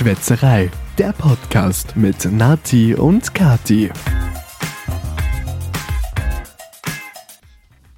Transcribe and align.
Schwätzerei, 0.00 0.70
der 0.98 1.12
Podcast 1.14 1.96
mit 1.96 2.24
Nati 2.30 2.94
und 2.94 3.32
Kati. 3.34 3.90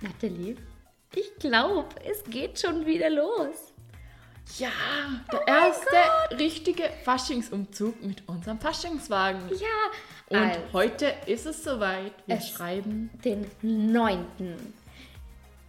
Nathalie, 0.00 0.54
ich 1.16 1.34
glaube, 1.40 1.88
es 2.08 2.22
geht 2.30 2.60
schon 2.60 2.86
wieder 2.86 3.10
los. 3.10 3.72
Ja, 4.58 4.68
der 5.32 5.46
erste 5.48 6.36
richtige 6.38 6.84
Faschingsumzug 7.04 8.00
mit 8.04 8.22
unserem 8.28 8.60
Faschingswagen. 8.60 9.40
Ja, 9.58 9.66
Und 10.28 10.38
also, 10.38 10.60
heute 10.74 11.12
ist 11.26 11.46
es 11.46 11.64
soweit. 11.64 12.12
Wir 12.26 12.36
Es- 12.36 12.48
schreiben 12.50 13.10
den 13.24 13.44
9. 13.62 14.24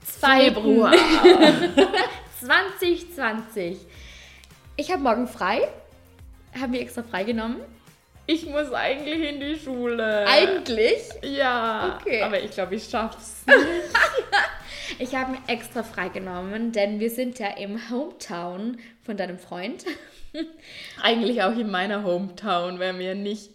Februar. 0.02 0.94
2020. 2.42 3.78
Ich 4.76 4.90
habe 4.94 5.02
morgen 5.04 5.28
frei. 5.28 5.68
Haben 6.60 6.74
wir 6.74 6.82
extra 6.82 7.04
freigenommen? 7.04 7.58
Ich 8.26 8.46
muss 8.46 8.72
eigentlich 8.72 9.28
in 9.28 9.40
die 9.40 9.58
Schule. 9.58 10.26
Eigentlich. 10.28 11.02
Ja, 11.24 11.98
Okay. 12.00 12.22
aber 12.22 12.40
ich 12.40 12.52
glaube, 12.52 12.76
ich 12.76 12.88
schaff's. 12.90 13.44
Ich 14.98 15.16
habe 15.16 15.34
mir 15.34 15.38
extra 15.48 15.84
freigenommen, 15.84 16.72
denn 16.72 17.00
wir 17.00 17.12
sind 17.12 17.38
ja 17.38 17.50
im 17.58 17.90
Hometown 17.92 18.78
von 19.04 19.18
deinem 19.18 19.38
Freund. 19.38 19.86
eigentlich 21.02 21.44
auch 21.44 21.56
in 21.56 21.70
meiner 21.70 22.04
Hometown, 22.04 22.80
wenn 22.80 22.98
wir 22.98 23.14
nicht, 23.16 23.52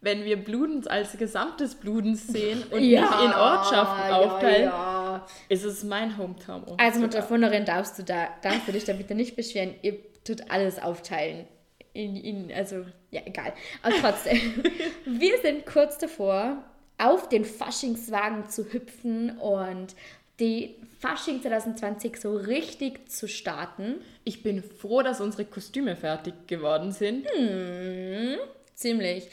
wenn 0.00 0.24
wir 0.24 0.36
Bludens 0.36 0.86
als 0.86 1.16
gesamtes 1.16 1.76
Bludens 1.76 2.26
sehen 2.26 2.64
und 2.70 2.80
nicht 2.80 2.92
in 2.92 3.32
Ortschaften 3.32 4.12
aufteilen, 4.12 4.64
ja. 4.64 5.26
ist 5.48 5.64
es 5.64 5.84
mein 5.84 6.18
Hometown. 6.18 6.64
Also 6.76 6.94
sogar. 6.94 7.00
Mutterfunderin 7.00 7.64
darfst 7.64 7.98
du 7.98 8.02
da, 8.02 8.28
darfst 8.42 8.66
du 8.66 8.72
dich 8.72 8.84
da 8.84 8.92
bitte 8.94 9.14
nicht 9.14 9.36
beschweren. 9.36 9.74
Ihr 9.82 9.98
tut 10.24 10.50
alles 10.50 10.78
aufteilen. 10.80 11.46
In, 11.98 12.14
in, 12.14 12.52
also, 12.52 12.86
ja, 13.10 13.22
egal. 13.24 13.52
Aber 13.82 13.92
trotzdem, 14.00 14.62
wir 15.04 15.38
sind 15.42 15.66
kurz 15.66 15.98
davor, 15.98 16.62
auf 16.96 17.28
den 17.28 17.44
Faschingswagen 17.44 18.48
zu 18.48 18.72
hüpfen 18.72 19.36
und 19.38 19.96
die 20.38 20.76
Fasching 21.00 21.42
2020 21.42 22.16
so 22.16 22.36
richtig 22.36 23.10
zu 23.10 23.26
starten. 23.26 23.96
Ich 24.22 24.44
bin 24.44 24.62
froh, 24.62 25.02
dass 25.02 25.20
unsere 25.20 25.44
Kostüme 25.44 25.96
fertig 25.96 26.34
geworden 26.46 26.92
sind. 26.92 27.26
Ziemlich. 28.74 29.28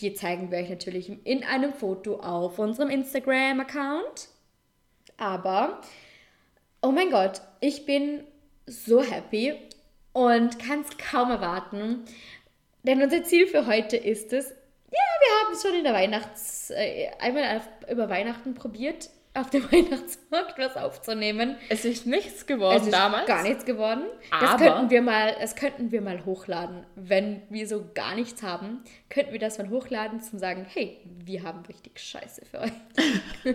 Die 0.00 0.14
zeigen 0.14 0.50
wir 0.50 0.60
euch 0.60 0.70
natürlich 0.70 1.12
in 1.24 1.44
einem 1.44 1.74
Foto 1.74 2.20
auf 2.20 2.58
unserem 2.58 2.88
Instagram-Account. 2.88 4.28
Aber, 5.18 5.82
oh 6.80 6.90
mein 6.90 7.10
Gott, 7.10 7.42
ich 7.60 7.84
bin 7.84 8.22
so 8.66 9.02
happy 9.02 9.67
und 10.18 10.58
kann 10.58 10.80
es 10.80 10.96
kaum 10.98 11.30
erwarten. 11.30 12.04
Denn 12.82 13.02
unser 13.02 13.22
Ziel 13.24 13.46
für 13.46 13.66
heute 13.66 13.96
ist 13.96 14.32
es, 14.32 14.48
ja, 14.50 14.54
wir 15.20 15.46
haben 15.46 15.54
es 15.54 15.62
schon 15.62 15.74
in 15.74 15.84
der 15.84 15.92
Weihnachts-, 15.94 16.70
äh, 16.70 17.08
einmal 17.20 17.58
auf, 17.58 17.68
über 17.90 18.08
Weihnachten 18.08 18.54
probiert, 18.54 19.10
auf 19.34 19.50
dem 19.50 19.62
Weihnachtsmarkt 19.72 20.58
was 20.58 20.76
aufzunehmen. 20.76 21.56
Es 21.68 21.84
ist 21.84 22.06
nichts 22.06 22.46
geworden 22.46 22.78
Es 22.78 22.84
ist 22.86 22.92
damals. 22.94 23.26
gar 23.26 23.42
nichts 23.42 23.64
geworden. 23.64 24.04
Das 24.30 24.50
Aber- 24.50 24.64
könnten 24.64 24.90
wir 24.90 25.02
mal, 25.02 25.36
das 25.40 25.54
könnten 25.54 25.92
wir 25.92 26.00
mal 26.00 26.24
hochladen. 26.24 26.84
Wenn 26.96 27.42
wir 27.50 27.68
so 27.68 27.84
gar 27.94 28.14
nichts 28.16 28.42
haben, 28.42 28.82
könnten 29.10 29.32
wir 29.32 29.38
das 29.38 29.58
mal 29.58 29.68
hochladen 29.68 30.20
zum 30.20 30.38
sagen, 30.38 30.66
hey, 30.68 30.98
wir 31.24 31.42
haben 31.44 31.62
richtig 31.66 32.00
Scheiße 32.00 32.42
für 32.46 32.60
euch. 32.60 32.72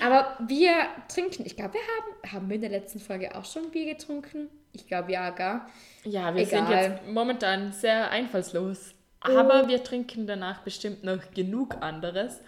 Aber 0.00 0.36
wir 0.46 0.74
trinken, 1.08 1.44
ich 1.44 1.56
glaube, 1.56 1.74
wir 1.74 1.80
haben, 1.80 2.32
haben 2.32 2.48
wir 2.48 2.56
in 2.56 2.62
der 2.62 2.70
letzten 2.70 3.00
Folge 3.00 3.34
auch 3.34 3.44
schon 3.44 3.70
Bier 3.70 3.94
getrunken? 3.94 4.48
Ich 4.72 4.86
glaube 4.86 5.12
ja, 5.12 5.30
gar. 5.30 5.68
Ja, 6.04 6.34
wir 6.34 6.46
sind 6.46 6.66
Egal. 6.66 6.82
jetzt 6.82 7.08
momentan 7.08 7.72
sehr 7.72 8.10
einfallslos. 8.10 8.94
Aber 9.20 9.68
wir 9.68 9.84
trinken 9.84 10.26
danach 10.26 10.62
bestimmt 10.62 11.04
noch 11.04 11.30
genug 11.32 11.76
anderes 11.80 12.40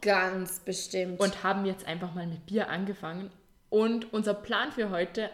Ganz 0.00 0.60
bestimmt. 0.60 1.20
und 1.20 1.42
haben 1.42 1.64
jetzt 1.64 1.86
einfach 1.86 2.14
mal 2.14 2.26
mit 2.26 2.46
Bier 2.46 2.68
angefangen. 2.68 3.30
Und 3.70 4.12
unser 4.12 4.34
Plan 4.34 4.72
für 4.72 4.90
heute, 4.90 5.30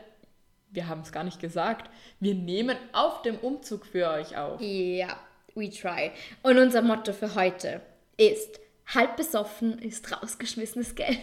wir 0.70 0.88
haben 0.88 1.00
es 1.00 1.12
gar 1.12 1.25
nicht 1.25 1.41
gesagt, 1.41 1.91
wir 2.20 2.34
nehmen 2.34 2.76
auf 2.92 3.22
dem 3.22 3.36
Umzug 3.38 3.86
für 3.86 4.08
euch 4.10 4.36
auf. 4.36 4.60
Ja, 4.60 5.19
we 5.54 5.70
try. 5.70 6.12
Und 6.42 6.58
unser 6.58 6.82
Motto 6.82 7.12
für 7.12 7.34
heute 7.34 7.81
ist, 8.16 8.60
halb 8.92 9.16
besoffen 9.16 9.78
ist 9.78 10.12
rausgeschmissenes 10.12 10.94
Geld. 10.94 11.19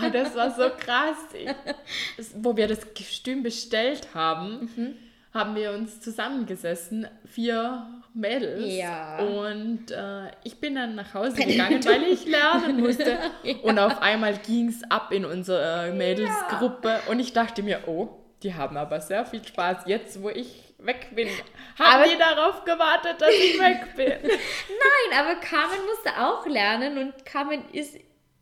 Ah, 0.00 0.08
das 0.10 0.34
war 0.34 0.50
so 0.50 0.68
krass. 0.78 1.16
Ich, 1.32 1.48
das, 2.16 2.32
wo 2.36 2.56
wir 2.56 2.66
das 2.68 2.80
Kostüm 2.94 3.42
bestellt 3.42 4.08
haben, 4.14 4.70
Mhm. 4.76 4.94
haben 5.32 5.54
wir 5.54 5.72
uns 5.72 6.00
zusammengesessen, 6.00 7.06
vier 7.24 7.86
Mädels. 8.14 8.64
Ja. 8.66 9.18
Und 9.18 9.90
äh, 9.92 10.30
ich 10.42 10.58
bin 10.60 10.74
dann 10.74 10.96
nach 10.96 11.14
Hause 11.14 11.36
gegangen, 11.36 11.84
weil 11.84 12.02
ich 12.04 12.26
lernen 12.26 12.80
musste. 12.80 13.18
Und 13.62 13.78
auf 13.78 14.02
einmal 14.02 14.36
ging 14.38 14.68
es 14.68 14.82
ab 14.90 15.12
in 15.12 15.24
unsere 15.24 15.92
Mädelsgruppe. 15.92 17.00
Und 17.08 17.20
ich 17.20 17.32
dachte 17.32 17.62
mir, 17.62 17.80
oh, 17.86 18.08
die 18.42 18.54
haben 18.54 18.76
aber 18.76 19.00
sehr 19.00 19.24
viel 19.24 19.46
Spaß. 19.46 19.84
Jetzt, 19.86 20.20
wo 20.22 20.30
ich 20.30 20.64
weg 20.78 21.10
bin, 21.14 21.28
haben 21.78 22.00
Aber- 22.02 22.08
die 22.08 22.18
darauf 22.18 22.64
gewartet, 22.64 23.20
dass 23.20 23.30
ich 23.30 23.60
weg 23.60 23.94
bin. 23.96 24.08
Nein, 24.22 25.18
aber 25.20 25.34
Carmen 25.40 25.78
musste 25.86 26.10
auch 26.20 26.46
lernen 26.46 26.98
und 26.98 27.24
Carmen 27.24 27.62
ist 27.72 27.96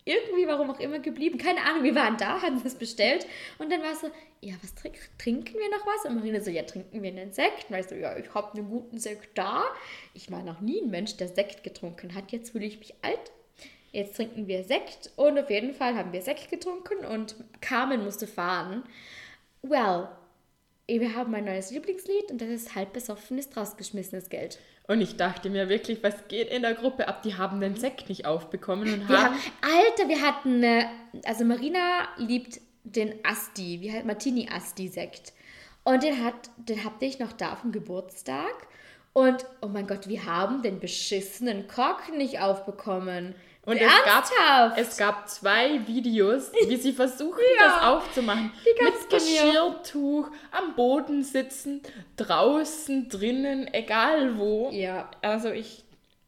irgendwie, 0.09 0.47
warum 0.47 0.71
auch 0.71 0.81
immer, 0.81 0.99
geblieben. 0.99 1.39
Keine 1.39 1.63
Ahnung, 1.65 1.85
wir 1.85 1.95
waren 1.95 2.17
da, 2.17 2.41
hatten 2.41 2.61
es 2.65 2.75
bestellt 2.75 3.27
und 3.59 3.71
dann 3.71 3.83
war 3.83 3.93
es 3.93 4.01
so, 4.01 4.11
ja, 4.41 4.55
was 4.63 4.75
trink 4.75 4.97
trinken 5.19 5.55
wir 5.55 5.71
noch 5.71 5.87
was? 5.87 6.05
Und 6.05 6.17
Marina 6.17 6.41
so, 6.41 6.51
ja, 6.51 6.63
trinken 6.63 7.03
wir 7.03 7.11
einen 7.11 7.33
Sekt? 7.33 7.69
Und 7.69 7.77
weißt 7.77 7.91
du, 7.91 7.99
ja, 7.99 8.17
ich 8.17 8.33
habe 8.35 8.57
einen 8.57 8.69
guten 8.69 8.99
Sekt 8.99 9.37
da. 9.37 9.65
Ich 10.15 10.31
war 10.31 10.43
noch 10.43 10.61
nie 10.61 10.81
ein 10.81 10.91
Mensch, 10.91 11.17
der 11.17 11.29
Sekt 11.29 11.63
getrunken 11.63 12.15
hat. 12.15 12.33
Jetzt 12.33 12.51
fühle 12.51 12.67
ich 12.67 12.79
mich 12.79 12.95
alt. 13.03 13.33
Jetzt 13.93 14.17
trinken 14.17 14.47
wir 14.47 14.65
Sekt 14.65 15.11
und 15.17 15.39
auf 15.39 15.51
jeden 15.51 15.75
Fall 15.75 15.95
haben 15.95 16.13
wir 16.13 16.23
Sekt 16.23 16.51
getrunken 16.51 17.05
und 17.07 17.37
Carmen 17.61 18.05
musste 18.05 18.27
fahren. 18.27 18.85
Well, 19.63 20.09
wir 20.89 21.15
haben 21.15 21.35
ein 21.35 21.45
neues 21.45 21.71
Lieblingslied 21.71 22.31
und 22.31 22.41
das 22.41 22.49
ist 22.49 22.75
halb 22.75 22.95
besoffenes, 22.95 23.55
rausgeschmissenes 23.55 24.31
Geld. 24.31 24.59
Und 24.87 25.03
ich 25.03 25.17
dachte 25.17 25.51
mir 25.51 25.69
wirklich, 25.69 26.03
was 26.03 26.29
geht 26.29 26.49
in 26.49 26.63
der 26.63 26.73
Gruppe 26.75 27.09
ab? 27.09 27.23
Die 27.23 27.37
haben 27.37 27.61
den 27.61 27.77
Sekt 27.77 28.09
nicht 28.09 28.25
aufbekommen 28.25 28.93
und 28.93 29.09
haben 29.09 29.35
haben, 29.35 29.37
Alter, 29.61 30.09
wir 30.09 30.23
hatten, 30.23 30.63
äh, 30.63 30.87
also 31.27 31.45
Marina 31.45 32.09
liebt 32.17 32.61
den 32.85 33.15
Asti, 33.23 33.83
wie 33.83 33.93
halt 33.93 34.07
Martini 34.07 34.49
Asti 34.51 34.89
Sekt. 34.89 35.35
Und 35.85 36.03
den 36.03 36.25
hat, 36.25 36.51
den 36.57 36.83
hatte 36.85 37.05
ich 37.05 37.19
noch 37.19 37.33
da 37.33 37.57
vom 37.57 37.71
Geburtstag. 37.71 38.67
Und 39.13 39.45
oh 39.61 39.69
mein 39.69 39.87
Gott, 39.87 40.09
wir 40.09 40.25
haben 40.25 40.63
den 40.63 40.81
beschissenen 40.81 41.69
Kork 41.69 42.17
nicht 42.17 42.41
aufbekommen. 42.41 43.35
Und 43.69 43.77
es 43.77 43.93
gab, 44.05 44.79
es 44.79 44.97
gab 44.97 45.29
zwei 45.29 45.87
Videos, 45.87 46.51
wie 46.67 46.77
sie 46.77 46.93
versuchen, 46.93 47.39
Ja. 47.61 47.67
das 47.67 47.83
aufzumachen. 47.85 48.51
Mit. 48.83 49.11
Geschirrtuch, 49.11 50.31
am 50.51 50.75
Boden 50.75 51.23
sitzen, 51.23 51.83
draußen, 52.17 53.09
drinnen, 53.09 53.73
egal 53.75 54.39
wo. 54.39 54.71
ja. 54.71 55.11
Also 55.23 55.51
ich 55.51 55.85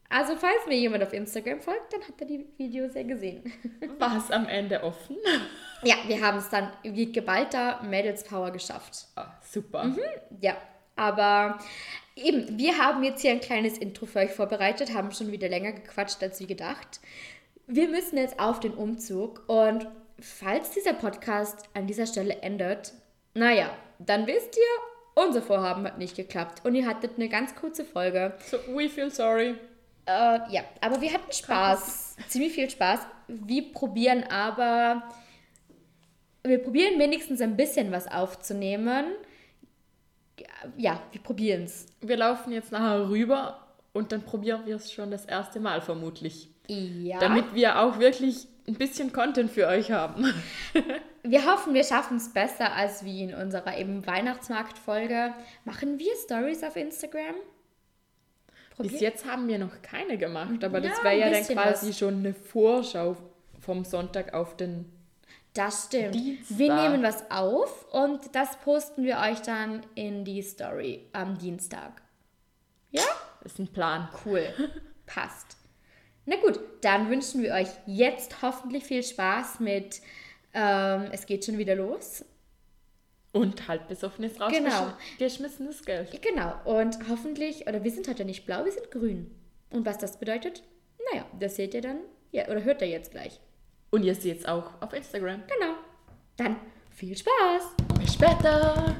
Also 0.09 0.35
falls 0.35 0.67
mir 0.67 0.77
jemand 0.77 1.03
auf 1.03 1.13
Instagram 1.13 1.61
folgt, 1.61 1.93
dann 1.93 2.01
hat 2.01 2.19
er 2.19 2.27
die 2.27 2.45
Videos 2.57 2.93
ja 2.95 3.03
gesehen. 3.03 3.51
war 3.97 4.17
es 4.17 4.29
am 4.29 4.47
Ende 4.47 4.83
offen. 4.83 5.17
ja, 5.83 5.95
wir 6.05 6.21
haben 6.21 6.37
es 6.37 6.49
dann 6.49 6.71
wie 6.83 7.11
geballter 7.11 7.81
Mädels 7.83 8.23
Power 8.23 8.51
geschafft. 8.51 9.07
Ah, 9.15 9.31
super. 9.41 9.85
Mhm. 9.85 9.99
Ja, 10.41 10.57
aber 10.95 11.57
eben, 12.15 12.57
wir 12.57 12.77
haben 12.77 13.03
jetzt 13.03 13.21
hier 13.21 13.31
ein 13.31 13.39
kleines 13.39 13.77
Intro 13.77 14.05
für 14.05 14.19
euch 14.19 14.31
vorbereitet, 14.31 14.93
haben 14.93 15.11
schon 15.11 15.31
wieder 15.31 15.49
länger 15.49 15.73
gequatscht 15.73 16.21
als 16.21 16.39
wie 16.39 16.47
gedacht. 16.47 16.99
Wir 17.67 17.87
müssen 17.87 18.17
jetzt 18.17 18.39
auf 18.39 18.59
den 18.59 18.73
Umzug 18.73 19.43
und 19.47 19.87
falls 20.19 20.71
dieser 20.71 20.93
Podcast 20.93 21.69
an 21.73 21.87
dieser 21.87 22.05
Stelle 22.05 22.41
endet, 22.41 22.93
naja, 23.33 23.69
dann 23.99 24.27
wisst 24.27 24.57
ihr, 24.57 25.23
unser 25.23 25.41
Vorhaben 25.41 25.85
hat 25.85 25.97
nicht 25.97 26.15
geklappt 26.15 26.65
und 26.65 26.75
ihr 26.75 26.85
hattet 26.85 27.11
eine 27.17 27.29
ganz 27.29 27.55
kurze 27.55 27.85
Folge. 27.85 28.33
So, 28.49 28.57
we 28.67 28.89
feel 28.89 29.09
sorry. 29.09 29.55
Äh, 30.05 30.39
ja, 30.49 30.63
aber 30.81 30.99
wir 31.01 31.13
hatten 31.13 31.31
Spaß, 31.31 32.15
ziemlich 32.27 32.53
viel 32.53 32.69
Spaß. 32.69 33.01
Wir 33.27 33.71
probieren 33.71 34.23
aber, 34.23 35.03
wir 36.43 36.57
probieren 36.57 36.99
wenigstens 36.99 37.41
ein 37.41 37.55
bisschen 37.55 37.91
was 37.91 38.07
aufzunehmen. 38.07 39.05
Ja, 40.77 41.01
wir 41.11 41.21
probieren 41.21 41.63
es. 41.63 41.85
Wir 42.01 42.17
laufen 42.17 42.51
jetzt 42.51 42.71
nachher 42.71 43.09
rüber 43.09 43.59
und 43.93 44.11
dann 44.11 44.21
probieren 44.23 44.61
wir 44.65 44.75
es 44.75 44.91
schon 44.91 45.11
das 45.11 45.25
erste 45.25 45.59
Mal 45.59 45.81
vermutlich. 45.81 46.49
Ja. 46.67 47.19
Damit 47.19 47.53
wir 47.53 47.79
auch 47.79 47.99
wirklich 47.99 48.47
ein 48.67 48.75
bisschen 48.75 49.11
Content 49.11 49.51
für 49.51 49.67
euch 49.67 49.91
haben. 49.91 50.33
wir 51.23 51.45
hoffen, 51.51 51.73
wir 51.73 51.83
schaffen 51.83 52.17
es 52.17 52.31
besser 52.31 52.73
als 52.73 53.03
wie 53.03 53.23
in 53.23 53.33
unserer 53.33 53.77
eben 53.77 54.05
Weihnachtsmarkt-Folge. 54.05 55.33
Machen 55.65 55.99
wir 55.99 56.11
Stories 56.23 56.63
auf 56.63 56.75
Instagram? 56.75 57.35
Bis 58.77 58.99
jetzt 58.99 59.25
haben 59.29 59.47
wir 59.47 59.59
noch 59.59 59.81
keine 59.83 60.17
gemacht, 60.17 60.63
aber 60.63 60.81
das 60.81 60.97
Ja, 60.99 61.03
wäre 61.03 61.19
ja 61.19 61.29
dann 61.29 61.43
quasi 61.43 61.89
was. 61.89 61.99
schon 61.99 62.15
eine 62.19 62.33
Vorschau 62.33 63.15
vom 63.59 63.83
Sonntag 63.85 64.33
auf 64.33 64.57
den. 64.57 64.91
Das 65.53 65.85
stimmt. 65.85 66.15
Dienstag. 66.15 66.57
Wir 66.57 66.73
nehmen 66.73 67.03
was 67.03 67.29
auf 67.29 67.91
und 67.93 68.33
das 68.35 68.57
posten 68.59 69.03
wir 69.03 69.17
euch 69.19 69.41
dann 69.41 69.85
in 69.95 70.23
die 70.23 70.41
Story 70.41 71.07
am 71.11 71.37
Dienstag. 71.37 72.01
Ja? 72.91 73.03
Das 73.43 73.53
ist 73.53 73.59
ein 73.59 73.67
Plan. 73.67 74.07
Cool. 74.25 74.47
Passt. 75.05 75.57
Na 76.25 76.37
gut, 76.37 76.59
dann 76.81 77.09
wünschen 77.09 77.41
wir 77.41 77.53
euch 77.53 77.67
jetzt 77.85 78.41
hoffentlich 78.41 78.83
viel 78.85 79.03
Spaß 79.03 79.59
mit 79.59 80.01
ähm, 80.53 81.07
Es 81.11 81.25
geht 81.25 81.43
schon 81.45 81.57
wieder 81.57 81.75
los. 81.75 82.23
Und 83.33 83.67
halt 83.67 83.87
besoffenes 83.87 84.33
Genau. 84.33 84.89
rausgeschmissenes 84.89 85.83
Geld. 85.85 86.21
Genau. 86.21 86.53
Und 86.65 86.97
hoffentlich, 87.09 87.65
oder 87.67 87.83
wir 87.83 87.91
sind 87.91 88.07
heute 88.07 88.25
nicht 88.25 88.45
blau, 88.45 88.65
wir 88.65 88.71
sind 88.71 88.91
grün. 88.91 89.31
Und 89.69 89.85
was 89.85 89.97
das 89.97 90.17
bedeutet? 90.19 90.63
Naja, 91.11 91.25
das 91.39 91.55
seht 91.55 91.73
ihr 91.73 91.81
dann, 91.81 91.99
ja, 92.31 92.47
oder 92.49 92.63
hört 92.63 92.81
ihr 92.81 92.89
jetzt 92.89 93.11
gleich. 93.11 93.39
Und 93.91 94.03
ihr 94.03 94.15
seht 94.15 94.39
es 94.39 94.45
auch 94.45 94.81
auf 94.81 94.93
Instagram. 94.93 95.43
Genau. 95.47 95.75
Dann 96.37 96.55
viel 96.91 97.15
Spaß. 97.15 97.75
Bis 97.99 98.13
später! 98.13 98.95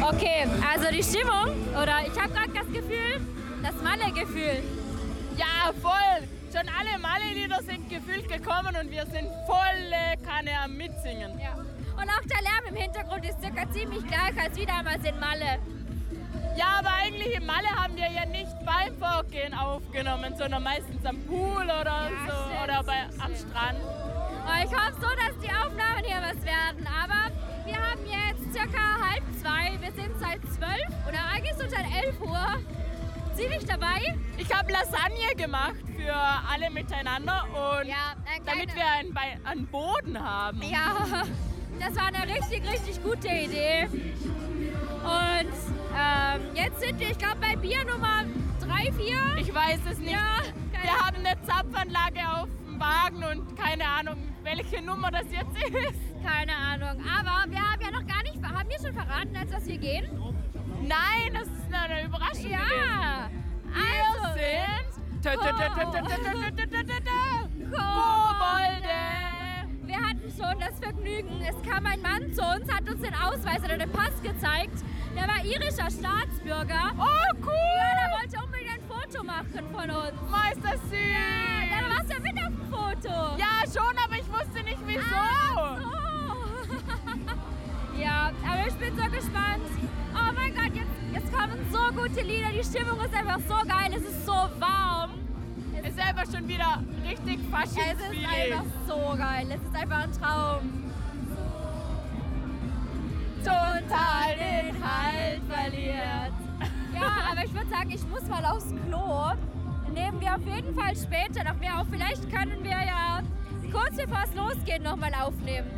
Okay, 0.00 0.46
also 0.66 0.90
die 0.90 1.02
Stimmung, 1.02 1.54
oder 1.72 2.00
ich 2.06 2.18
habe 2.20 2.32
gerade 2.32 2.52
das 2.52 2.66
Gefühl, 2.72 3.20
das 3.62 3.74
Malle-Gefühl. 3.82 4.77
Ja, 5.38 5.72
voll. 5.80 6.28
Schon 6.52 6.68
alle 6.68 6.98
Malle-Lieder 6.98 7.62
sind 7.62 7.88
gefühlt 7.88 8.28
gekommen 8.28 8.74
und 8.80 8.90
wir 8.90 9.06
sind 9.06 9.28
volle 9.46 10.16
Kanne 10.26 10.50
am 10.64 10.76
Mitsingen. 10.76 11.38
Ja. 11.38 11.54
Und 11.54 12.08
auch 12.10 12.26
der 12.26 12.42
Lärm 12.42 12.64
im 12.70 12.74
Hintergrund 12.74 13.24
ist 13.24 13.40
circa 13.40 13.70
ziemlich 13.70 14.04
gleich 14.06 14.36
als 14.42 14.56
wie 14.56 14.66
damals 14.66 15.04
in 15.04 15.18
Malle. 15.20 15.58
Ja, 16.56 16.80
aber 16.80 16.92
eigentlich 16.94 17.36
in 17.36 17.46
Malle 17.46 17.68
haben 17.68 17.94
wir 17.96 18.10
ja 18.10 18.26
nicht 18.26 18.50
beim 18.66 18.96
Vorgehen 18.98 19.54
aufgenommen, 19.54 20.34
sondern 20.36 20.64
meistens 20.64 21.04
am 21.06 21.22
Pool 21.24 21.62
oder 21.62 22.10
so 22.26 22.32
stimmt, 22.32 22.64
oder 22.64 22.82
bei, 22.82 22.98
am. 23.22 23.36
Strand. 23.36 23.78
Und 23.78 24.58
ich 24.64 24.72
hoffe 24.74 24.94
so, 25.00 25.06
dass 25.06 25.38
die 25.40 25.50
Aufnahmen 25.54 26.02
hier 26.04 26.20
was 26.20 26.42
werden. 26.44 26.88
Aber 26.88 27.30
wir 27.64 27.76
haben 27.76 28.02
jetzt 28.06 28.52
circa 28.52 28.98
halb 29.06 29.22
zwei. 29.40 29.78
Wir 29.80 29.92
sind 29.92 30.18
seit 30.18 30.40
zwölf 30.54 30.90
oder 31.06 31.18
eigentlich 31.30 31.54
so 31.54 31.68
seit 31.68 31.86
elf 32.02 32.20
Uhr 32.20 32.58
ziemlich 33.38 33.64
dabei. 33.64 34.16
Ich 34.36 34.52
habe 34.52 34.72
Lasagne 34.72 35.34
gemacht 35.36 35.76
für 35.96 36.12
alle 36.12 36.70
miteinander 36.70 37.44
und 37.52 37.86
Ja, 37.86 38.14
äh, 38.26 38.40
damit 38.44 38.74
wir 38.74 38.84
einen, 38.84 39.16
einen 39.44 39.66
Boden 39.68 40.18
haben. 40.20 40.60
Ja, 40.62 41.24
das 41.78 41.94
war 41.96 42.06
eine 42.08 42.22
richtig, 42.34 42.68
richtig 42.68 43.00
gute 43.02 43.28
Idee. 43.28 43.84
Und 43.84 45.52
ähm, 45.96 46.40
jetzt 46.54 46.80
sind 46.80 46.98
wir, 46.98 47.10
ich 47.10 47.18
glaube, 47.18 47.36
bei 47.40 47.54
Bier 47.56 47.84
Nummer 47.84 48.24
drei, 48.60 48.92
vier. 48.92 49.18
Ich 49.36 49.54
weiß 49.54 49.80
es 49.90 49.98
nicht. 49.98 50.10
Ja, 50.12 50.40
wir 50.82 50.98
haben 50.98 51.16
eine 51.24 51.40
Zapfanlage 51.46 52.20
auf 52.28 52.48
dem 52.66 52.80
Wagen 52.80 53.22
und 53.24 53.56
keine 53.56 53.84
Ahnung, 53.86 54.16
welche 54.42 54.82
Nummer 54.82 55.12
das 55.12 55.26
jetzt 55.30 55.56
ist. 55.68 56.24
Keine 56.26 56.54
Ahnung. 56.56 57.04
Aber 57.06 57.48
wir 57.50 57.60
haben 57.60 57.80
ja 57.80 57.90
noch 57.92 58.06
gar 58.06 58.22
nicht, 58.24 58.42
haben 58.42 58.68
wir 58.68 58.78
schon 58.78 58.92
verraten, 58.94 59.36
als 59.36 59.50
dass 59.52 59.66
wir 59.66 59.78
gehen? 59.78 60.06
Nein, 60.82 61.34
das 61.34 61.48
ist 61.48 61.72
eine 61.72 62.04
Überraschung. 62.04 62.50
Ja. 62.50 63.30
Also, 63.74 64.36
wir 64.36 64.68
sind 67.54 67.70
Kobolde. 67.70 68.98
Wir 69.82 69.96
hatten 69.96 70.30
schon 70.30 70.58
das 70.60 70.78
Vergnügen. 70.80 71.42
Es 71.42 71.56
kam 71.68 71.86
ein 71.86 72.00
Mann 72.00 72.32
zu 72.32 72.42
uns, 72.42 72.72
hat 72.72 72.88
uns 72.88 73.00
den 73.00 73.14
Ausweis 73.14 73.62
oder 73.64 73.78
den 73.78 73.90
Pass 73.90 74.22
gezeigt. 74.22 74.84
Der 75.14 75.26
war 75.26 75.44
irischer 75.44 75.90
Staatsbürger. 75.90 76.92
Oh, 76.98 77.34
cool! 77.42 77.76
Ja, 77.76 77.94
der 77.96 78.10
wollte 78.18 78.38
unbedingt 78.44 78.70
ein 78.70 78.82
Foto 78.86 79.24
machen 79.24 79.64
von 79.72 79.90
uns. 79.90 80.30
Meister 80.30 80.78
süß! 80.88 80.98
Ja, 81.70 81.80
dann 81.80 81.90
warst 81.90 82.10
du 82.12 82.20
mit 82.22 82.36
auf 82.38 82.52
dem 82.54 82.66
Foto. 82.70 83.36
Ja, 83.36 83.64
schon, 83.66 83.98
aber 83.98 84.14
ich 84.14 84.28
wusste 84.28 84.62
nicht 84.62 84.82
wieso. 84.86 85.00
Ach 85.12 85.56
so. 85.56 85.98
ja, 88.00 88.30
aber 88.46 88.66
ich 88.68 88.74
bin 88.74 88.96
so 88.96 89.04
gespannt. 89.10 89.87
Oh 90.48 90.54
mein 90.54 90.64
Gott, 90.64 90.76
jetzt, 90.76 90.90
jetzt 91.12 91.32
kommen 91.32 91.58
so 91.70 91.78
gute 92.00 92.22
Lieder. 92.22 92.48
Die 92.50 92.64
Stimmung 92.64 92.98
ist 93.00 93.14
einfach 93.14 93.38
so 93.46 93.54
geil. 93.66 93.90
Es 93.94 94.02
ist 94.02 94.24
so 94.24 94.32
warm. 94.32 95.10
Es 95.82 95.90
ist 95.90 96.00
einfach 96.00 96.24
schon 96.32 96.48
wieder 96.48 96.82
richtig 97.06 97.38
Es 97.62 97.72
ist 97.72 97.76
einfach 97.76 98.64
so 98.86 99.16
geil. 99.16 99.46
Es 99.50 99.62
ist 99.62 99.74
einfach 99.74 100.04
ein 100.04 100.12
Traum. 100.12 100.84
Total 103.44 104.36
den 104.36 104.84
Halt 104.84 105.42
verliert. 105.48 106.32
Ja, 106.94 107.30
aber 107.30 107.44
ich 107.44 107.52
würde 107.52 107.68
sagen, 107.68 107.90
ich 107.90 108.06
muss 108.08 108.22
mal 108.28 108.44
aufs 108.44 108.68
Klo. 108.86 109.32
Nehmen 109.92 110.20
wir 110.20 110.34
auf 110.34 110.46
jeden 110.46 110.74
Fall 110.74 110.96
später 110.96 111.44
noch 111.44 111.58
mehr 111.60 111.80
auf. 111.80 111.86
Vielleicht 111.90 112.30
können 112.30 112.62
wir 112.62 112.70
ja 112.70 113.22
kurz 113.70 113.96
bevor 113.96 114.24
es 114.24 114.34
losgeht 114.34 114.82
nochmal 114.82 115.12
aufnehmen. 115.14 115.70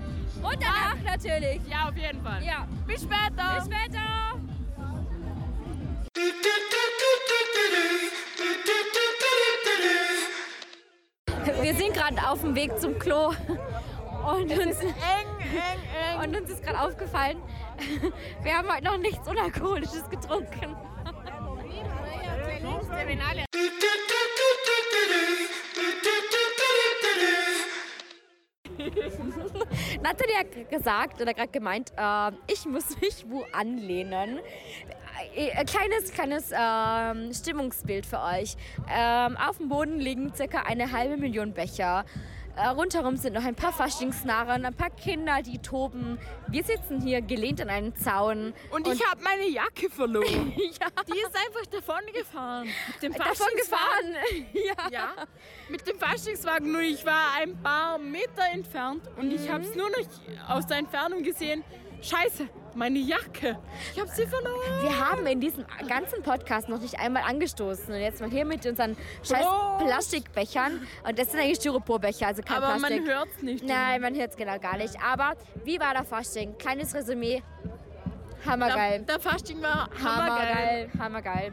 Und 0.42 0.56
danach 0.60 0.96
natürlich. 1.04 1.60
Ja, 1.68 1.88
auf 1.88 1.96
jeden 1.96 2.22
Fall. 2.22 2.42
Ja. 2.44 2.66
Bis 2.86 3.02
später. 3.02 3.56
Bis 3.56 3.64
später. 3.66 4.09
Wir 11.62 11.74
sind 11.74 11.94
gerade 11.94 12.16
auf 12.28 12.40
dem 12.40 12.54
Weg 12.54 12.78
zum 12.78 12.98
Klo. 12.98 13.28
Und 13.28 14.50
uns, 14.50 14.80
Eng, 14.80 14.94
eng, 15.40 15.80
eng. 15.94 16.20
und 16.22 16.40
uns 16.40 16.50
ist 16.50 16.62
gerade 16.62 16.80
aufgefallen, 16.80 17.40
wir 18.42 18.56
haben 18.56 18.68
heute 18.68 18.84
noch 18.84 18.98
nichts 18.98 19.26
Unalkoholisches 19.26 20.08
getrunken. 20.10 20.76
Hat 30.10 30.18
g- 30.50 30.64
gesagt 30.64 31.20
oder 31.22 31.32
gerade 31.34 31.52
gemeint, 31.52 31.92
äh, 31.96 32.32
ich 32.52 32.66
muss 32.66 32.96
mich 33.00 33.24
wo 33.28 33.44
anlehnen. 33.52 34.40
Äh, 35.36 35.52
Ein 35.52 35.66
kleines, 35.66 36.12
kleines 36.12 36.50
ähm, 36.52 37.32
Stimmungsbild 37.32 38.06
für 38.06 38.20
euch. 38.20 38.56
Ähm, 38.92 39.36
auf 39.36 39.58
dem 39.58 39.68
Boden 39.68 40.00
liegen 40.00 40.34
circa 40.34 40.62
eine 40.62 40.90
halbe 40.90 41.16
Million 41.16 41.52
Becher. 41.52 42.04
Äh, 42.62 42.68
rundherum 42.68 43.16
sind 43.16 43.32
noch 43.32 43.44
ein 43.44 43.54
paar 43.54 43.72
Faschingsnarren, 43.72 44.66
ein 44.66 44.74
paar 44.74 44.90
Kinder, 44.90 45.40
die 45.42 45.58
toben. 45.58 46.18
Wir 46.48 46.62
sitzen 46.62 47.00
hier 47.00 47.22
gelehnt 47.22 47.60
an 47.62 47.70
einen 47.70 47.96
Zaun. 47.96 48.52
Und 48.70 48.86
ich 48.86 49.02
habe 49.08 49.22
meine 49.22 49.48
Jacke 49.48 49.88
verloren. 49.88 50.52
ja, 50.56 50.88
Die 51.06 51.18
ist 51.18 51.34
einfach 51.36 51.66
davon 51.70 52.00
gefahren. 52.12 52.68
Mit 52.88 53.02
dem 53.02 53.12
davon 53.14 53.34
Faschingswagen. 53.36 54.12
gefahren. 54.12 54.46
ja. 54.90 54.90
Ja, 54.90 55.26
mit 55.70 55.86
dem 55.88 55.98
Faschingswagen. 55.98 56.70
Nur 56.70 56.82
ich 56.82 57.04
war 57.06 57.34
ein 57.40 57.56
paar 57.62 57.96
Meter 57.98 58.42
entfernt 58.52 59.08
und 59.16 59.30
ich 59.32 59.40
Mhm. 59.48 59.52
habe 59.52 59.64
es 59.64 59.74
nur 59.74 59.88
noch 59.88 60.48
aus 60.50 60.66
der 60.66 60.78
Entfernung 60.78 61.22
gesehen. 61.22 61.64
Scheiße, 62.02 62.48
meine 62.74 62.98
Jacke. 62.98 63.58
Ich 63.94 64.00
habe 64.00 64.10
sie 64.10 64.26
verloren. 64.26 64.82
Wir 64.82 64.98
haben 65.10 65.26
in 65.26 65.40
diesem 65.40 65.64
ganzen 65.86 66.22
Podcast 66.22 66.68
noch 66.68 66.80
nicht 66.80 66.98
einmal 66.98 67.24
angestoßen. 67.24 67.92
Und 67.92 68.00
jetzt 68.00 68.20
mal 68.20 68.30
hier 68.30 68.44
mit 68.46 68.64
unseren 68.64 68.96
scheiß 69.22 69.44
Prost. 69.44 69.84
Plastikbechern. 69.84 70.86
Und 71.06 71.18
das 71.18 71.30
sind 71.30 71.40
eigentlich 71.40 71.58
Styroporbecher, 71.58 72.28
also 72.28 72.42
kein 72.42 72.56
Aber 72.56 72.78
Plastik. 72.78 73.04
man 73.04 73.14
hört 73.14 73.28
es 73.36 73.42
nicht. 73.42 73.64
Nein, 73.64 74.00
man 74.00 74.14
hört 74.14 74.30
es 74.30 74.36
genau 74.36 74.58
gar 74.58 74.76
nicht. 74.78 74.96
Aber 75.02 75.34
wie 75.64 75.78
war 75.78 75.92
der 75.92 76.04
Fasching? 76.04 76.56
Kleines 76.58 76.94
Resümee. 76.94 77.42
Hammergeil. 78.46 79.02
Der, 79.04 79.18
der 79.18 79.20
Fasching 79.20 79.60
war 79.60 79.90
hammergeil. 80.02 80.90
Hammergeil. 80.98 81.52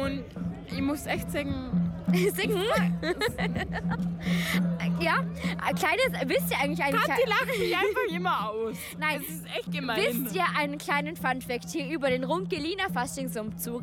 Und 0.00 0.24
ich 0.70 0.80
muss 0.80 1.06
echt 1.06 1.30
sagen, 1.32 1.87
Singen? 2.34 2.62
ja, 5.00 5.24
ein 5.64 5.74
kleines, 5.74 6.12
wisst 6.26 6.50
ihr 6.50 6.58
eigentlich 6.58 6.82
eigentlich... 6.82 7.02
Kathi 7.02 7.28
lacht 7.28 7.58
mich 7.58 7.76
einfach 7.76 8.16
immer 8.16 8.50
aus. 8.50 8.76
Nein. 8.98 9.20
Es 9.20 9.28
ist 9.28 9.46
echt 9.46 9.72
gemein. 9.72 9.98
Wisst 9.98 10.34
ihr 10.34 10.44
einen 10.56 10.78
kleinen 10.78 11.16
Funfact 11.16 11.70
hier 11.70 11.88
über 11.88 12.08
den 12.10 12.24
Runkeliner 12.24 12.90
Faschingsumzug? 12.90 13.82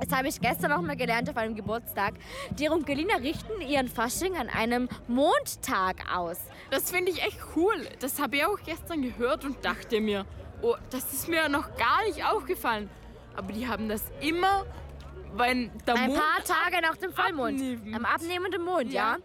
Das 0.00 0.16
habe 0.16 0.28
ich 0.28 0.40
gestern 0.40 0.70
noch 0.70 0.82
mal 0.82 0.96
gelernt 0.96 1.28
auf 1.30 1.36
einem 1.36 1.54
Geburtstag. 1.54 2.14
Die 2.58 2.66
Runkeliner 2.66 3.20
richten 3.22 3.60
ihren 3.62 3.88
Fasching 3.88 4.36
an 4.36 4.48
einem 4.48 4.88
Mondtag 5.08 6.04
aus. 6.14 6.38
Das 6.70 6.90
finde 6.90 7.12
ich 7.12 7.22
echt 7.22 7.38
cool. 7.56 7.86
Das 8.00 8.20
habe 8.20 8.36
ich 8.36 8.44
auch 8.44 8.58
gestern 8.64 9.02
gehört 9.02 9.44
und 9.44 9.64
dachte 9.64 10.00
mir, 10.00 10.26
oh, 10.62 10.76
das 10.90 11.12
ist 11.12 11.28
mir 11.28 11.48
noch 11.48 11.76
gar 11.76 12.04
nicht 12.06 12.24
aufgefallen. 12.24 12.90
Aber 13.34 13.52
die 13.52 13.68
haben 13.68 13.88
das 13.88 14.02
immer, 14.20 14.66
Ein 15.38 15.70
Mond 16.10 16.18
paar 16.20 16.44
Tage 16.44 16.82
nach 16.82 16.96
dem 16.96 17.12
Vollmond. 17.12 17.60
abnimmt. 17.60 17.94
Am 17.94 18.04
abnehmenden 18.04 18.64
Mond, 18.64 18.92
ja. 18.92 19.12
Ja. 19.12 19.16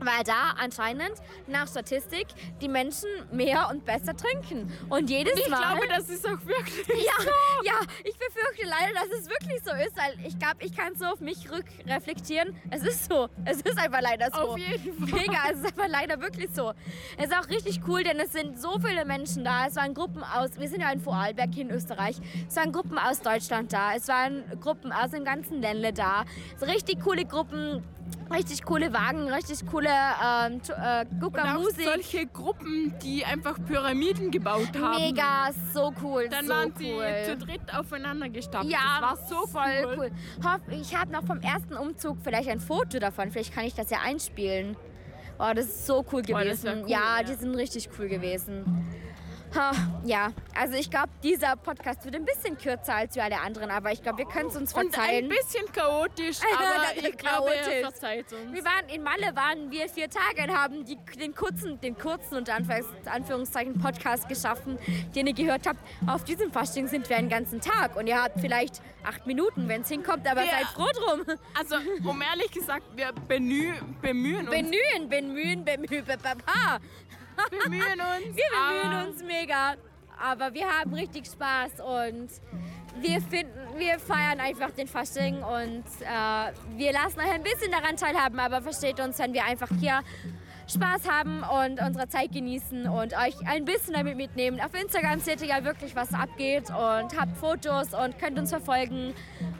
Weil 0.00 0.24
da 0.24 0.54
anscheinend 0.58 1.12
nach 1.46 1.66
Statistik 1.68 2.26
die 2.60 2.68
Menschen 2.68 3.08
mehr 3.32 3.68
und 3.70 3.84
besser 3.84 4.16
trinken. 4.16 4.72
Und 4.88 5.10
jedes 5.10 5.38
Ich 5.38 5.48
Mal. 5.48 5.58
glaube, 5.60 5.88
das 5.88 6.08
ist 6.08 6.26
auch 6.26 6.44
wirklich. 6.44 6.86
ja, 6.88 7.24
ja, 7.64 7.80
ich 8.04 8.16
befürchte 8.16 8.66
leider, 8.66 8.94
dass 8.94 9.18
es 9.20 9.28
wirklich 9.28 9.60
so 9.64 9.70
ist, 9.72 9.96
weil 9.96 10.14
ich 10.26 10.38
glaube, 10.38 10.56
ich 10.60 10.76
kann 10.76 10.94
so 10.96 11.06
auf 11.06 11.20
mich 11.20 11.50
rückreflektieren. 11.50 12.54
Es 12.70 12.82
ist 12.82 13.08
so. 13.10 13.28
Es 13.44 13.60
ist 13.60 13.78
einfach 13.78 14.00
leider 14.00 14.30
so. 14.30 14.50
Auf 14.52 14.58
jeden 14.58 15.08
Fall. 15.08 15.20
Mega, 15.20 15.38
es 15.52 15.58
ist 15.60 15.66
einfach 15.66 15.88
leider 15.88 16.20
wirklich 16.20 16.50
so. 16.52 16.72
Es 17.16 17.26
ist 17.26 17.34
auch 17.36 17.48
richtig 17.48 17.80
cool, 17.88 18.02
denn 18.02 18.18
es 18.20 18.32
sind 18.32 18.60
so 18.60 18.78
viele 18.78 19.04
Menschen 19.04 19.44
da. 19.44 19.66
Es 19.66 19.76
waren 19.76 19.94
Gruppen 19.94 20.22
aus, 20.22 20.50
wir 20.58 20.68
sind 20.68 20.80
ja 20.80 20.90
in 20.90 21.00
Vorarlberg 21.00 21.50
hier 21.52 21.64
in 21.64 21.70
Österreich. 21.70 22.16
Es 22.48 22.56
waren 22.56 22.72
Gruppen 22.72 22.98
aus 22.98 23.20
Deutschland 23.20 23.72
da. 23.72 23.94
Es 23.94 24.08
waren 24.08 24.44
Gruppen 24.60 24.92
aus 24.92 25.10
dem 25.10 25.24
ganzen 25.24 25.60
Ländle 25.60 25.92
da. 25.92 26.24
So 26.58 26.66
richtig 26.66 27.00
coole 27.02 27.24
Gruppen. 27.24 27.82
Richtig 28.32 28.64
coole 28.64 28.92
Wagen, 28.92 29.28
richtig 29.32 29.66
coole 29.66 29.77
ähm, 29.86 30.62
tu- 30.62 30.72
äh, 30.72 31.04
Und 31.10 31.20
Gucker 31.20 31.44
auch 31.56 31.60
Musik. 31.60 31.84
solche 31.84 32.26
Gruppen, 32.26 32.94
die 33.02 33.24
einfach 33.24 33.56
Pyramiden 33.66 34.30
gebaut 34.30 34.70
haben. 34.80 35.02
Mega, 35.02 35.50
so 35.72 35.92
cool. 36.02 36.28
Dann 36.28 36.46
so 36.46 36.52
waren 36.52 36.72
cool. 36.80 37.04
sie 37.24 37.30
zu 37.32 37.36
dritt 37.46 37.60
aufeinander 37.74 38.28
gestapelt. 38.28 38.72
Ja, 38.72 38.98
das 39.00 39.02
war 39.02 39.16
so 39.28 39.46
voll 39.46 39.96
cool. 39.96 40.10
cool. 40.68 40.74
Ich 40.80 40.96
habe 40.96 41.12
noch 41.12 41.24
vom 41.24 41.40
ersten 41.40 41.74
Umzug 41.76 42.18
vielleicht 42.22 42.48
ein 42.48 42.60
Foto 42.60 42.98
davon. 42.98 43.30
Vielleicht 43.30 43.54
kann 43.54 43.64
ich 43.64 43.74
das 43.74 43.90
ja 43.90 43.98
einspielen. 44.04 44.76
Oh, 45.38 45.52
das 45.54 45.66
ist 45.66 45.86
so 45.86 46.04
cool 46.12 46.22
gewesen. 46.22 46.64
wär 46.64 46.76
cool, 46.82 46.90
ja, 46.90 47.18
ja. 47.18 47.22
die 47.22 47.34
sind 47.34 47.54
richtig 47.54 47.88
cool 47.98 48.08
gewesen. 48.08 48.64
Ha, 49.54 49.72
ja, 50.04 50.30
also 50.54 50.74
ich 50.74 50.90
glaube, 50.90 51.08
dieser 51.22 51.56
Podcast 51.56 52.04
wird 52.04 52.14
ein 52.16 52.24
bisschen 52.24 52.58
kürzer 52.58 52.94
als 52.96 53.14
wir 53.16 53.24
alle 53.24 53.40
anderen, 53.40 53.70
aber 53.70 53.92
ich 53.92 54.02
glaube, 54.02 54.18
wir 54.18 54.26
können 54.26 54.50
es 54.50 54.56
uns 54.56 54.74
Und 54.74 54.86
ein 54.86 54.90
verzeihen. 54.92 55.28
bisschen 55.28 55.64
chaotisch, 55.72 56.38
aber 56.58 56.96
ich 57.08 57.16
glaube, 57.16 57.54
er 57.54 57.80
verzeiht 57.90 58.32
uns. 58.32 58.52
Wir 58.52 58.64
waren 58.64 58.88
in 58.88 59.02
Malle, 59.02 59.34
waren 59.34 59.70
wir 59.70 59.88
vier 59.88 60.08
Tage 60.10 60.42
und 60.50 60.56
haben 60.56 60.84
die, 60.84 60.96
den 61.18 61.34
kurzen, 61.34 61.80
den 61.80 61.96
kurzen 61.96 62.44
Anführungs- 62.44 63.06
Anführungszeichen 63.06 63.78
Podcast 63.78 64.28
geschaffen, 64.28 64.78
den 65.14 65.26
ihr 65.28 65.34
gehört 65.34 65.66
habt. 65.66 65.80
Auf 66.06 66.24
diesem 66.24 66.52
Fasching 66.52 66.86
sind 66.88 67.08
wir 67.08 67.16
einen 67.16 67.28
ganzen 67.30 67.60
Tag 67.60 67.96
und 67.96 68.06
ihr 68.06 68.22
habt 68.22 68.40
vielleicht 68.40 68.82
acht 69.04 69.26
Minuten, 69.26 69.66
wenn 69.68 69.80
es 69.82 69.88
hinkommt, 69.88 70.26
aber 70.30 70.44
Ja. 70.44 70.50
seid 70.50 70.66
froh 70.66 70.88
drum. 70.94 71.22
Also, 71.58 71.76
um 72.04 72.20
ehrlich 72.22 72.50
gesagt, 72.50 72.84
wir 72.94 73.12
benü 73.26 73.72
bemühen 74.02 74.40
uns. 74.46 74.50
Bemühen, 74.50 75.08
bemühen, 75.08 75.64
bemühen, 75.64 75.64
bemühen. 75.64 76.04
bemühen 76.04 76.06
uns. 77.38 78.36
Wir 78.36 78.44
bemühen 78.52 79.08
uns 79.08 79.22
mega, 79.22 79.74
aber 80.20 80.52
wir 80.52 80.66
haben 80.66 80.92
richtig 80.94 81.26
Spaß 81.26 81.80
und 81.80 82.28
wir 83.00 83.20
finden, 83.20 83.52
wir 83.76 83.98
feiern 84.00 84.40
einfach 84.40 84.70
den 84.72 84.88
Fasching 84.88 85.42
und 85.42 85.84
äh, 86.00 86.52
wir 86.76 86.92
lassen 86.92 87.20
euch 87.20 87.30
ein 87.30 87.42
bisschen 87.42 87.70
daran 87.70 87.96
teilhaben, 87.96 88.40
aber 88.40 88.60
versteht 88.60 88.98
uns, 88.98 89.18
wenn 89.20 89.32
wir 89.32 89.44
einfach 89.44 89.68
hier 89.80 90.00
Spaß 90.68 91.08
haben 91.08 91.42
und 91.42 91.80
unsere 91.80 92.08
Zeit 92.08 92.32
genießen 92.32 92.86
und 92.88 93.14
euch 93.14 93.34
ein 93.46 93.64
bisschen 93.64 93.94
damit 93.94 94.16
mitnehmen. 94.16 94.60
Auf 94.60 94.74
Instagram 94.74 95.20
seht 95.20 95.40
ihr 95.40 95.48
ja 95.48 95.64
wirklich, 95.64 95.96
was 95.96 96.12
abgeht 96.12 96.68
und 96.68 97.18
habt 97.18 97.36
Fotos 97.38 97.94
und 97.94 98.18
könnt 98.18 98.38
uns 98.38 98.50
verfolgen 98.50 99.14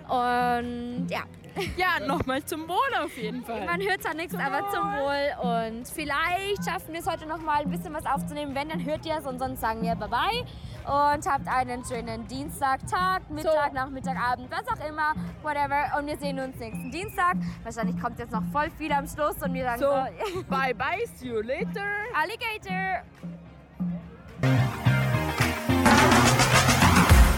und 0.08 1.06
ja. 1.11 1.23
Ja, 1.77 2.05
nochmal 2.07 2.45
zum 2.45 2.69
Wohl 2.69 3.05
auf 3.05 3.17
jeden 3.17 3.45
Fall. 3.45 3.65
Man 3.67 3.81
hört 3.81 4.03
zwar 4.03 4.15
nichts, 4.15 4.35
aber 4.35 4.69
zum 4.71 4.85
Wohl. 4.85 5.75
Und 5.75 5.88
vielleicht 5.88 6.65
schaffen 6.65 6.93
wir 6.93 7.00
es 7.00 7.07
heute 7.07 7.27
noch 7.27 7.41
mal 7.41 7.62
ein 7.62 7.71
bisschen 7.71 7.93
was 7.95 8.07
aufzunehmen. 8.07 8.55
Wenn, 8.55 8.69
dann 8.69 8.85
hört 8.85 9.05
ihr 9.07 9.17
es 9.19 9.27
und 9.27 9.38
sonst 9.38 9.61
sagen 9.61 9.83
wir 9.83 9.95
Bye-bye. 9.95 10.45
Und 10.88 11.27
habt 11.27 11.47
einen 11.47 11.85
schönen 11.85 12.27
Dienstag, 12.29 12.87
Tag, 12.87 13.29
Mittag, 13.31 13.75
Nachmittag, 13.75 14.17
Abend, 14.19 14.50
was 14.50 14.67
auch 14.69 14.88
immer, 14.88 15.12
whatever. 15.43 15.99
Und 15.99 16.07
wir 16.07 16.17
sehen 16.17 16.41
uns 16.41 16.57
nächsten 16.57 16.91
Dienstag. 16.91 17.37
Wahrscheinlich 17.62 18.00
kommt 18.00 18.19
jetzt 18.19 18.33
noch 18.33 18.45
voll 18.53 18.71
viel 18.79 18.91
am 18.93 19.07
Schluss 19.07 19.37
und 19.43 19.53
wir 19.53 19.65
sagen 19.65 19.81
So, 19.81 20.35
so, 20.35 20.43
bye 20.45 20.75
bye, 20.75 21.05
see 21.17 21.29
you 21.29 21.43
later. 21.43 21.85
Alligator. 22.15 23.03